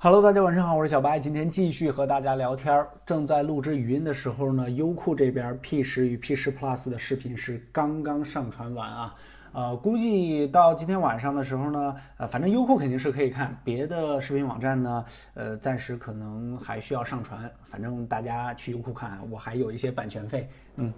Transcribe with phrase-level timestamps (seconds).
[0.00, 2.88] Hello，大家晚上好，我是小白，今天继续和大家聊天儿。
[3.04, 9.14] 正在录制语音的时候呢，优酷这边 P 十与 P 十 Plus 的视频是刚刚上传完啊，
[9.50, 20.92] 呃，估计到今天晚上的时候呢，呃，反正优酷肯定是可以看，别的视频网站呢，呃，暂时可能还需要上传，反正大家去优酷看，我还有一些版权费，嗯，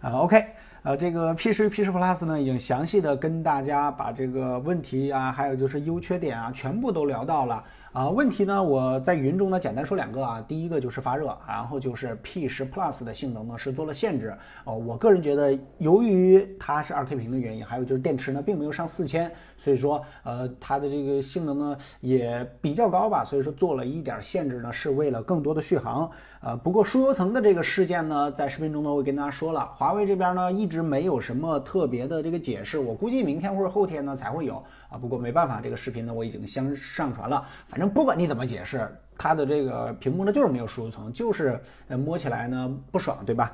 [0.00, 0.44] 啊，OK。
[0.84, 7.62] 呃，这个 P 十 P 十 Plus 呢，已经详细的跟大家把这个问题啊，还有就是优缺点啊，全部都聊到了
[7.92, 8.08] 啊。
[8.08, 10.40] 问题呢，我在语音中呢简单说两个啊。
[10.46, 14.32] 第一个就是发热，然后就是 P 十 Plus 的性能呢是做了限制
[14.64, 14.76] 哦。
[14.76, 26.08] 我个人觉得，由于它是 2K 屏的原因，还有就是电池呢并没有上四千，所以说呃它的这个性能呢也比较高吧，所以说做了一点限制呢，是为了更多的续航。
[26.40, 34.98] 呃，不过输油层的这个事件呢，在视频中呢我跟大家说了，华华为这边呢一直没有什么特别的这个解释，我估计明天或者后天呢才会有啊。
[35.00, 41.58] 不过没办法，这个视频呢我已经先上传了，反正不管你怎么解释，它的这个屏幕呢就是没有输入层，就是
[41.88, 43.50] 摸起来呢不爽，对吧？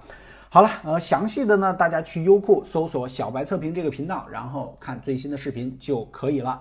[0.48, 6.60] 好了，呃，详细的呢大家去优酷搜索“小白测评”这个频道，然后看最新的视频就可以了。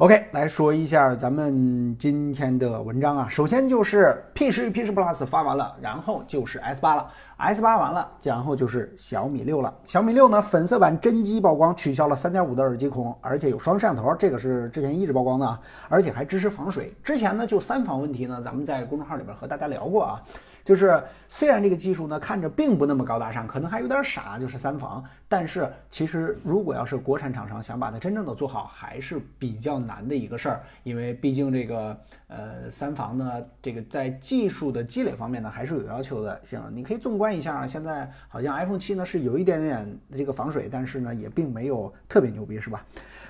[0.00, 3.28] OK，来说一下咱们今天的文章啊。
[3.28, 7.06] 首先就是 P 十与 P 十 Plus 发完了，然后就是 S 八了
[7.36, 9.70] ，S 八完了，然后就是小米六了。
[9.84, 16.94] 小米六呢，粉色版真机曝光，取消了三点五的耳机孔，而且有双摄像头，这个是之前一直曝光的啊，而且还支持防水。
[17.04, 20.22] 之前呢，就三防问题呢，咱们在公众号里边和大家聊过啊。
[20.64, 31.96] 就是虽然这个技术呢看着并不那么高大上，可能还有点傻，就是三防，但是其实如果要是国产厂商想把它真正的做好，还是比较难的一个事儿，因为毕竟这个
[32.28, 36.40] 呃三防呢，这个在技术的积累方面呢还是有要求的。
[36.44, 42.84] 行，你可以纵观一下，现在好像 iPhone 七呢是有一点点这个防水，但是呢也并没有特别牛逼，是吧？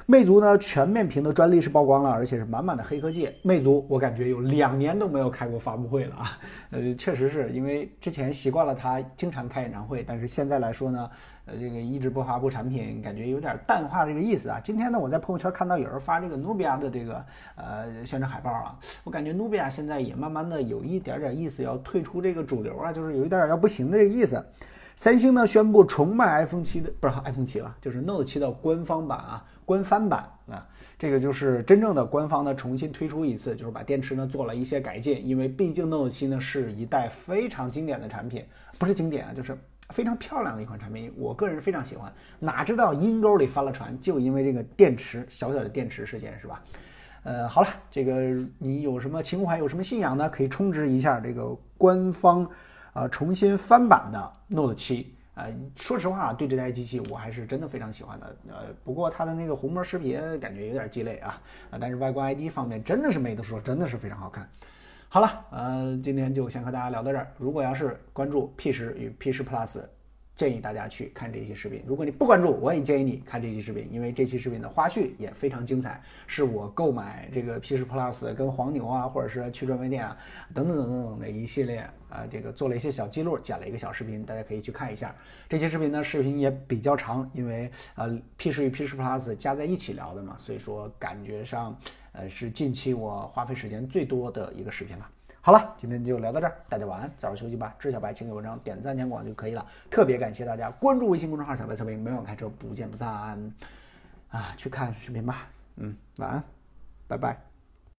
[0.06, 3.28] 魅族呢全面屏的专利是曝光了，而且是满满的黑科技。
[3.42, 6.38] 魅族我感觉有两年都没有开过发布会了啊，
[6.70, 7.19] 呃，确实。
[7.20, 11.10] 只是因为之前习惯了他经常开演唱会，但是现在来说呢，
[11.44, 14.58] 呃，这个一直不发布产品，感觉有点淡化这个意思啊。
[14.64, 17.22] 今天呢，我在朋友圈看到有人发这个努比亚的这个
[17.56, 24.42] 呃宣传海报啊，我感觉努比亚现在也慢慢的有一点点意思要退出这个主流啊，就是有一点要不行的这个意思。
[25.00, 30.68] 三星呢宣布重卖 iPhone 七的，不是 iPhone 七了，就是 Note 七的官方版啊，官方版啊。
[30.98, 38.44] 这个就是真正的官方的重新推出一次，就是把电池呢做了一些改进，因为毕竟 Note 7呢是一代非常经典的产品，
[38.78, 39.56] 不是经典啊，就是
[39.88, 42.12] 非常漂亮的一款产品，我个人非常喜欢。
[42.38, 46.62] 哪知道阴沟里翻了船，就因为这个电池小小的电池事件，是吧？
[47.22, 48.20] 呃，好了，这个
[48.58, 50.28] 你有什么情怀，有什么信仰呢？
[50.28, 52.46] 可以充值一下这个官方
[52.92, 55.14] 呃重新翻版的 Note 七。
[55.34, 58.36] 呃，说实话，对这台机器我还是真的非常喜欢的。
[58.48, 61.40] 呃，不过它的那个虹膜识别感觉有点鸡肋啊。
[61.70, 64.48] 啊，但是外观 ID 方面真的是没得说，真的是非常好看。
[65.08, 67.32] 好了，呃，今天就先和大家聊到这儿。
[67.38, 69.80] 如果要是关注 P 十与 P 十 Plus。
[70.40, 71.82] 建议大家去看这期视频。
[71.86, 80.16] 如果你不关注，我也建议你看这期视频，因为这期视频的花絮也非常精彩，是我购买这个 P10 Plus 跟黄牛啊，或者是去专卖店啊
[80.54, 85.14] 等等等等等的一系列啊，这个做了一些小记录，剪了一个小视频，大家可以去看一下。
[85.46, 88.08] 这期视频呢，视频也比较长，因为呃
[88.38, 91.78] P10 与 P10 Plus 加在一起聊的嘛，所以说感觉上
[92.12, 95.06] 呃是近期我花费时间最多的一个视频了。
[95.42, 97.74] 好了，今天就聊到这儿，大家晚安，早点休息吧。
[97.78, 99.66] 知小白，请给文章点赞、点广就可以了。
[99.90, 103.08] 特别感谢大家关注微信公众号“小白测评”，每晚开车不见不散。
[104.30, 105.48] 啊，去看视频吧。
[105.76, 106.44] 嗯，晚安，
[107.08, 107.49] 拜拜。